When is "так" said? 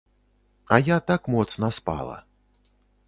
1.11-1.21